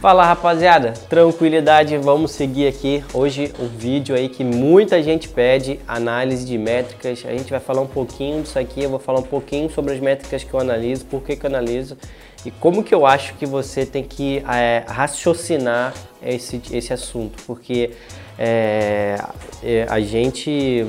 [0.00, 3.02] Fala rapaziada, tranquilidade, vamos seguir aqui.
[3.12, 7.80] Hoje um vídeo aí que muita gente pede, análise de métricas, a gente vai falar
[7.80, 11.04] um pouquinho disso aqui, eu vou falar um pouquinho sobre as métricas que eu analiso,
[11.06, 11.98] por que, que eu analiso
[12.46, 15.92] e como que eu acho que você tem que é, raciocinar
[16.22, 17.90] esse, esse assunto, porque
[18.38, 19.18] é,
[19.64, 20.86] é, a gente,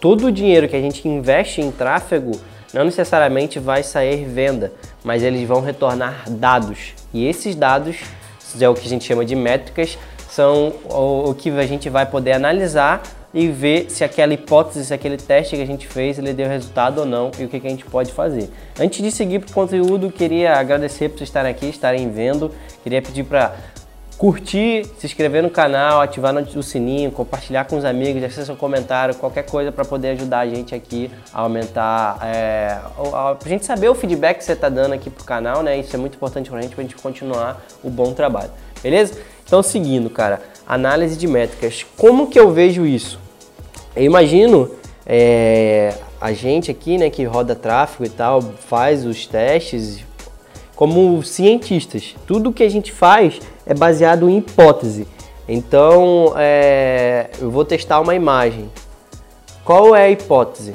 [0.00, 2.32] todo o dinheiro que a gente investe em tráfego
[2.74, 4.72] não necessariamente vai sair venda,
[5.04, 6.94] mas eles vão retornar dados.
[7.12, 7.98] E esses dados
[8.60, 9.98] é o que a gente chama de métricas,
[10.30, 15.16] são o, que a gente vai poder analisar e ver se aquela hipótese, se aquele
[15.16, 17.70] teste que a gente fez, ele deu resultado ou não e o que, que a
[17.70, 18.50] gente pode fazer.
[18.78, 22.50] Antes de seguir para o conteúdo, queria agradecer por vocês estarem aqui, estarem vendo.
[22.82, 23.54] Queria pedir para
[24.20, 29.14] curtir, se inscrever no canal, ativar o sininho, compartilhar com os amigos, deixar seu comentário,
[29.14, 32.78] qualquer coisa para poder ajudar a gente aqui a aumentar, é,
[33.14, 35.78] a, a, gente saber o feedback que você está dando aqui pro canal, né?
[35.78, 38.50] Isso é muito importante para a gente, para a gente continuar o bom trabalho,
[38.82, 39.18] beleza?
[39.46, 41.86] Então, seguindo, cara, análise de métricas.
[41.96, 43.18] Como que eu vejo isso?
[43.96, 44.70] Eu imagino
[45.06, 50.04] é, a gente aqui, né, que roda tráfego e tal, faz os testes
[50.80, 52.16] como cientistas.
[52.26, 55.06] Tudo que a gente faz é baseado em hipótese.
[55.46, 58.70] Então, é, eu vou testar uma imagem.
[59.62, 60.72] Qual é a hipótese?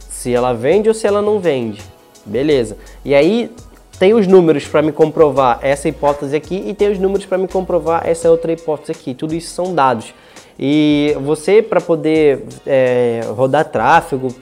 [0.00, 1.80] Se ela vende ou se ela não vende.
[2.26, 2.76] Beleza.
[3.04, 3.48] E aí
[3.96, 7.46] tem os números para me comprovar essa hipótese aqui e tem os números para me
[7.46, 9.14] comprovar essa outra hipótese aqui.
[9.14, 10.12] Tudo isso são dados.
[10.58, 14.34] E você, para poder é, rodar tráfego,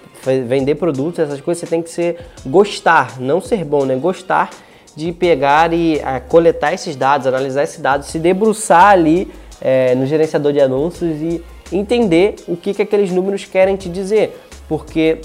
[0.47, 3.95] vender produtos, essas coisas, você tem que ser gostar, não ser bom, né?
[3.95, 4.49] Gostar
[4.97, 10.07] de pegar e a, coletar esses dados, analisar esses dados, se debruçar ali é, no
[10.07, 14.39] gerenciador de anúncios e entender o que, que aqueles números querem te dizer.
[14.69, 15.19] Porque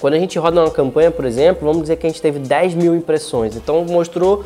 [0.00, 2.74] quando a gente roda uma campanha, por exemplo, vamos dizer que a gente teve 10
[2.74, 3.56] mil impressões.
[3.56, 4.44] Então mostrou,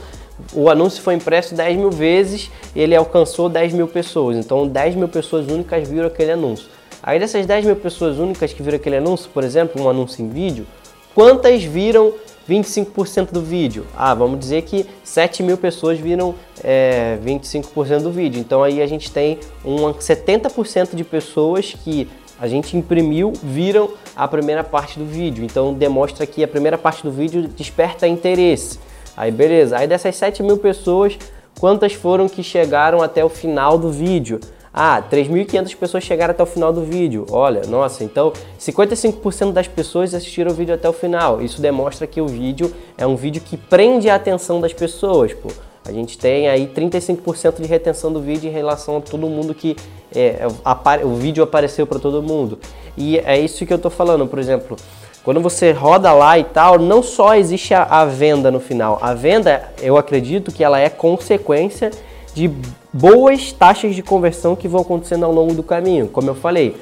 [0.53, 4.36] o anúncio foi impresso 10 mil vezes e ele alcançou 10 mil pessoas.
[4.36, 6.69] Então 10 mil pessoas únicas viram aquele anúncio.
[7.03, 10.28] Aí dessas 10 mil pessoas únicas que viram aquele anúncio, por exemplo, um anúncio em
[10.28, 10.66] vídeo,
[11.16, 12.12] quantas viram
[12.47, 13.87] 25% do vídeo.
[13.97, 18.38] Ah, vamos dizer que 7 mil pessoas viram é, 25% do vídeo.
[18.38, 22.06] Então aí a gente tem um 70% de pessoas que
[22.38, 25.43] a gente imprimiu viram a primeira parte do vídeo.
[25.43, 28.78] Então demonstra que a primeira parte do vídeo desperta interesse.
[29.16, 29.78] Aí beleza.
[29.78, 31.19] Aí dessas 7 mil pessoas,
[31.59, 34.38] quantas foram que chegaram até o final do vídeo?
[34.78, 37.25] Ah, 3.500 pessoas chegaram até o final do vídeo.
[37.31, 41.41] Olha, nossa, então 55% das pessoas assistiram o vídeo até o final.
[41.41, 45.48] Isso demonstra que o vídeo é um vídeo que prende a atenção das pessoas, pô.
[45.88, 49.76] A gente tem aí 35% de retenção do vídeo em relação a todo mundo que
[50.14, 50.47] é,
[51.03, 52.58] o vídeo apareceu para todo mundo.
[52.98, 54.76] E é isso que eu tô falando, por exemplo,
[55.25, 58.98] quando você roda lá e tal, não só existe a, a venda no final.
[59.00, 61.91] A venda, eu acredito que ela é consequência
[62.36, 62.52] de
[62.92, 66.06] boas taxas de conversão que vão acontecendo ao longo do caminho.
[66.06, 66.76] Como eu falei,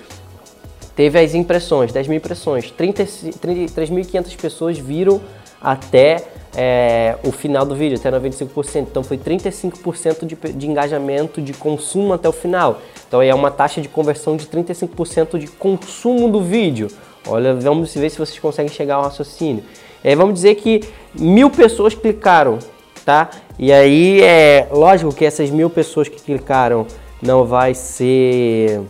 [0.96, 5.20] teve as impressões, 10 mil impressões, 3.500 pessoas viram
[5.62, 6.24] até
[6.56, 8.80] é, o final do vídeo, até 95%.
[8.90, 12.80] Então foi 35% de, de engajamento de consumo até o final.
[13.06, 16.88] Então é uma taxa de conversão de 35% de consumo do vídeo.
[17.28, 19.62] Olha, vamos ver se vocês conseguem chegar ao raciocínio.
[20.02, 20.80] É, vamos dizer que
[21.14, 22.58] mil pessoas clicaram
[23.04, 23.30] tá?
[23.58, 26.86] E aí é lógico que essas mil pessoas que clicaram
[27.22, 28.80] não vai ser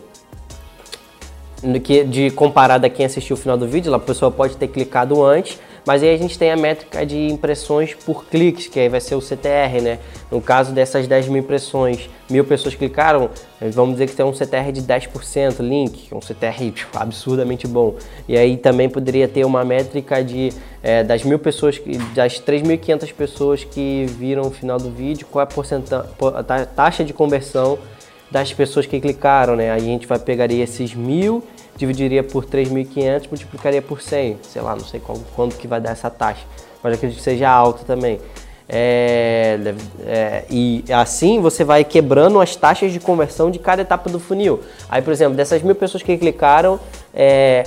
[2.07, 5.59] de comparada a quem assistiu o final do vídeo, a pessoa pode ter clicado antes,
[5.85, 9.15] mas aí a gente tem a métrica de impressões por cliques, que aí vai ser
[9.15, 9.99] o CTR, né?
[10.31, 13.29] No caso dessas 10 mil impressões, mil pessoas clicaram,
[13.71, 17.95] vamos dizer que tem um CTR de 10%, link, um CTR tipo, absurdamente bom.
[18.27, 20.49] E aí também poderia ter uma métrica de
[20.81, 21.79] é, das mil pessoas,
[22.13, 27.13] das 3.500 pessoas que viram o final do vídeo, qual é a, a taxa de
[27.13, 27.77] conversão
[28.29, 29.71] das pessoas que clicaram, né?
[29.71, 31.43] Aí a gente vai pegaria esses mil
[31.77, 35.91] dividiria por 3.500, multiplicaria por 100, sei lá, não sei qual, quanto que vai dar
[35.91, 36.43] essa taxa,
[36.81, 38.19] mas acredito que seja alta também.
[38.67, 39.59] É,
[40.07, 44.61] é, e assim você vai quebrando as taxas de conversão de cada etapa do funil.
[44.89, 46.79] Aí, por exemplo, dessas mil pessoas que clicaram,
[47.13, 47.63] é,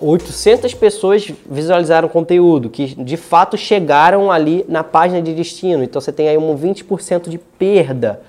[0.00, 5.82] 800 pessoas visualizaram o conteúdo, que de fato chegaram ali na página de destino.
[5.82, 8.20] Então você tem aí um 20% de perda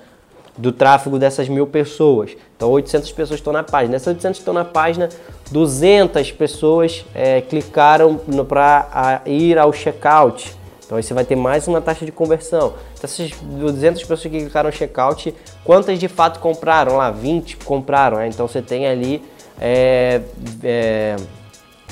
[0.60, 2.36] do tráfego dessas mil pessoas.
[2.56, 3.94] Então 800 pessoas estão na página.
[3.94, 5.08] Dessas 800 estão na página,
[5.52, 10.54] 200 pessoas é, clicaram para ir ao checkout.
[10.86, 12.74] Então aí você vai ter mais uma taxa de conversão.
[13.00, 15.34] Dessas 200 pessoas que clicaram no checkout,
[15.64, 16.98] quantas de fato compraram?
[16.98, 18.18] Lá, 20 compraram.
[18.18, 18.28] Né?
[18.28, 19.24] Então você tem ali
[19.62, 20.22] é,
[20.62, 21.16] é,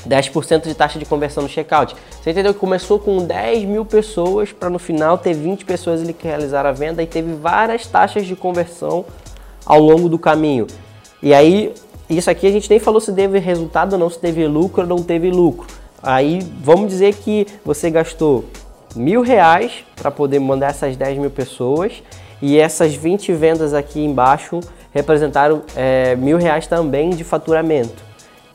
[0.08, 1.96] 10% de taxa de conversão no checkout.
[2.22, 6.28] Você entendeu que começou com 10 mil pessoas para no final ter 20 pessoas que
[6.28, 9.06] realizaram a venda e teve várias taxas de conversão
[9.66, 10.68] ao longo do caminho.
[11.22, 11.74] E aí,
[12.10, 14.88] isso aqui a gente nem falou se teve resultado ou não, se teve lucro ou
[14.88, 15.68] não teve lucro.
[16.02, 18.46] Aí vamos dizer que você gastou
[18.96, 22.02] mil reais para poder mandar essas 10 mil pessoas
[22.42, 24.60] e essas 20 vendas aqui embaixo
[24.92, 28.07] representaram é, mil reais também de faturamento.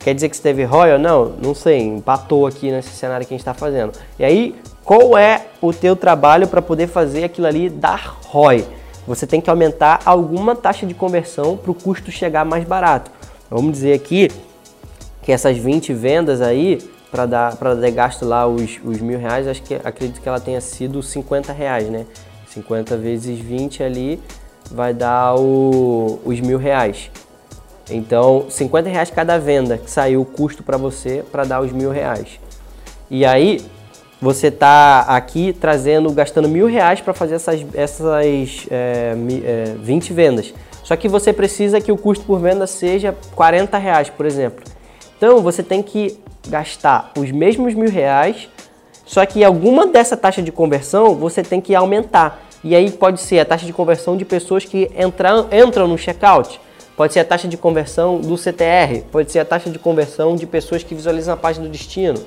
[0.03, 1.33] Quer dizer que você teve ROI ou não?
[1.41, 3.93] Não sei, empatou aqui nesse cenário que a gente está fazendo.
[4.19, 4.53] E aí,
[4.83, 8.65] qual é o teu trabalho para poder fazer aquilo ali dar ROI?
[9.07, 13.11] Você tem que aumentar alguma taxa de conversão para o custo chegar mais barato.
[13.49, 14.29] Vamos dizer aqui
[15.21, 19.47] que essas 20 vendas aí, para dar, para dar gasto lá os, os mil reais,
[19.47, 22.05] acho que acredito que ela tenha sido 50 reais, né?
[22.47, 24.21] 50 vezes 20 ali
[24.69, 27.09] vai dar o, os mil reais.
[27.89, 31.91] Então, 50 reais cada venda que saiu o custo para você para dar os mil
[31.91, 32.39] reais.
[33.09, 33.61] E aí,
[34.21, 39.13] você está aqui trazendo, gastando mil reais para fazer essas, essas é,
[39.43, 40.53] é, 20 vendas.
[40.81, 44.63] Só que você precisa que o custo por venda seja 40 reais, por exemplo.
[45.17, 48.49] Então, você tem que gastar os mesmos mil reais,
[49.05, 52.41] só que alguma dessa taxa de conversão você tem que aumentar.
[52.63, 56.59] E aí pode ser a taxa de conversão de pessoas que entram, entram no checkout
[56.95, 60.45] pode ser a taxa de conversão do CTR, pode ser a taxa de conversão de
[60.45, 62.19] pessoas que visualizam a página do destino,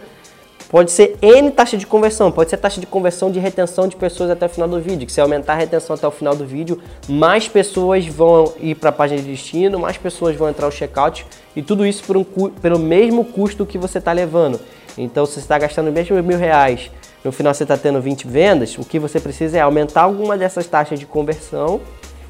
[0.69, 3.97] pode ser N taxa de conversão, pode ser a taxa de conversão de retenção de
[3.97, 6.45] pessoas até o final do vídeo, que se aumentar a retenção até o final do
[6.45, 10.73] vídeo, mais pessoas vão ir para a página de destino, mais pessoas vão entrar no
[10.73, 11.27] checkout.
[11.55, 14.61] E tudo isso por um, pelo mesmo custo que você está levando.
[14.99, 16.91] Então, se você está gastando mesmo mil reais,
[17.23, 20.67] no final você está tendo 20 vendas, o que você precisa é aumentar alguma dessas
[20.67, 21.81] taxas de conversão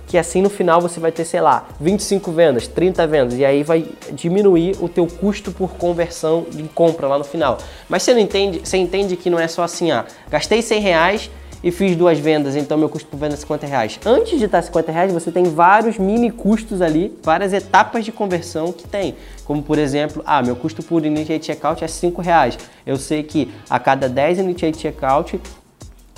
[0.06, 3.62] que assim no final você vai ter, sei lá, 25 vendas, 30 vendas, e aí
[3.62, 7.58] vai diminuir o teu custo por conversão de compra lá no final.
[7.88, 11.30] Mas você não entende, você entende que não é só assim, ah, gastei 100 reais
[11.62, 13.98] e fiz duas vendas, então meu custo por venda é 50 reais.
[14.06, 18.72] Antes de estar 50 reais, você tem vários mini custos ali, várias etapas de conversão
[18.72, 19.16] que tem.
[19.44, 22.58] Como por exemplo, ah, meu custo por initiate checkout é 5 reais.
[22.86, 25.40] Eu sei que a cada 10 initiate checkout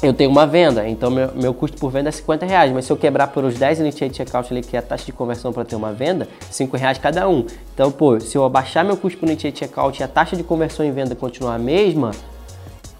[0.01, 2.93] eu tenho uma venda, então meu, meu custo por venda é 50 reais, mas se
[2.93, 5.65] eu quebrar por os 10 initiate checkout ali, que é a taxa de conversão para
[5.65, 7.45] ter uma venda, 5 reais cada um.
[7.75, 10.87] Então, pô, se eu abaixar meu custo por initiate checkout e a taxa de conversão
[10.87, 12.13] em venda continuar a mesma,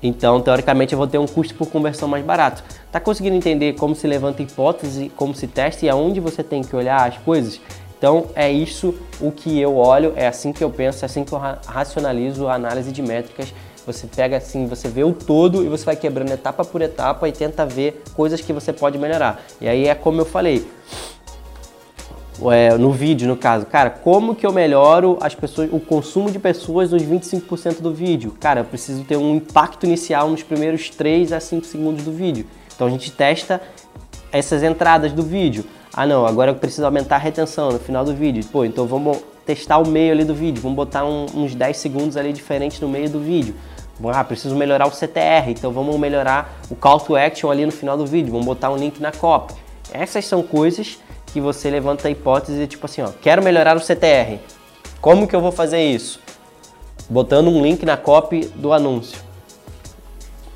[0.03, 2.63] então, teoricamente, eu vou ter um custo por conversão mais barato.
[2.91, 6.75] Tá conseguindo entender como se levanta hipótese, como se testa e aonde você tem que
[6.75, 7.61] olhar as coisas?
[7.97, 11.33] Então, é isso o que eu olho, é assim que eu penso, é assim que
[11.33, 13.53] eu racionalizo a análise de métricas
[13.93, 17.33] você pega assim, você vê o todo e você vai quebrando etapa por etapa e
[17.33, 19.43] tenta ver coisas que você pode melhorar.
[19.61, 20.67] E aí é como eu falei,
[22.53, 26.39] é, no vídeo, no caso, cara, como que eu melhoro as pessoas, o consumo de
[26.39, 28.37] pessoas nos 25% do vídeo?
[28.39, 32.47] Cara, eu preciso ter um impacto inicial nos primeiros 3 a 5 segundos do vídeo.
[32.75, 33.61] Então a gente testa
[34.31, 35.65] essas entradas do vídeo.
[35.95, 38.45] Ah não, agora eu preciso aumentar a retenção no final do vídeo.
[38.53, 39.19] Pô, então vamos
[39.49, 42.89] testar o meio ali do vídeo, vamos botar um, uns 10 segundos ali diferente no
[42.89, 43.55] meio do vídeo.
[44.13, 47.97] Ah, preciso melhorar o CTR, então vamos melhorar o call to action ali no final
[47.97, 49.55] do vídeo, vamos botar um link na copy.
[49.93, 54.39] Essas são coisas que você levanta a hipótese tipo assim, ó, quero melhorar o CTR.
[55.01, 56.21] Como que eu vou fazer isso?
[57.09, 59.19] Botando um link na copy do anúncio.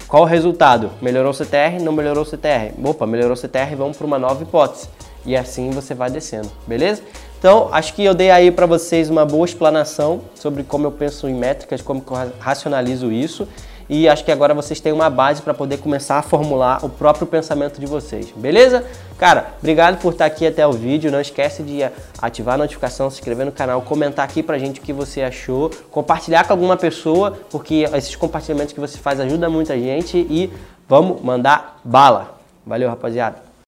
[0.06, 0.90] Qual o resultado?
[1.00, 1.82] Melhorou o CTR?
[1.82, 2.74] Não melhorou o CTR?
[2.84, 4.88] Opa, melhorou o CTR, vamos para uma nova hipótese.
[5.24, 7.02] E assim você vai descendo, beleza?
[7.42, 11.28] Então, acho que eu dei aí para vocês uma boa explanação sobre como eu penso
[11.28, 13.48] em métricas, como eu racionalizo isso.
[13.90, 17.26] E acho que agora vocês têm uma base para poder começar a formular o próprio
[17.26, 18.84] pensamento de vocês, beleza?
[19.18, 21.10] Cara, obrigado por estar aqui até o vídeo.
[21.10, 21.80] Não esquece de
[22.20, 25.68] ativar a notificação, se inscrever no canal, comentar aqui pra gente o que você achou,
[25.90, 30.48] compartilhar com alguma pessoa, porque esses compartilhamentos que você faz ajudam muita gente e
[30.88, 32.38] vamos mandar bala.
[32.64, 33.51] Valeu, rapaziada.